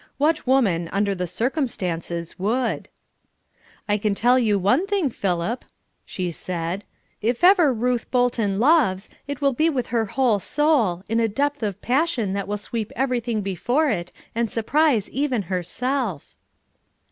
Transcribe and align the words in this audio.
What 0.17 0.47
woman, 0.47 0.89
under 0.91 1.13
the 1.13 1.27
circumstances, 1.27 2.39
would? 2.39 2.89
"I 3.87 3.99
can 3.99 4.15
tell 4.15 4.39
you 4.39 4.57
one 4.57 4.87
thing, 4.87 5.11
Philip," 5.11 5.63
she 6.05 6.31
said, 6.31 6.83
"if 7.21 7.43
ever 7.43 7.71
Ruth 7.71 8.09
Bolton 8.09 8.59
loves, 8.59 9.11
it 9.27 9.41
will 9.41 9.53
be 9.53 9.69
with 9.69 9.85
her 9.93 10.05
whole 10.05 10.39
soul, 10.39 11.03
in 11.07 11.19
a 11.19 11.27
depth 11.27 11.61
of 11.61 11.83
passion 11.83 12.33
that 12.33 12.47
will 12.47 12.57
sweep 12.57 12.91
everything 12.95 13.41
before 13.43 13.91
it 13.91 14.11
and 14.33 14.49
surprise 14.49 15.07
even 15.11 15.43
herself." 15.43 16.33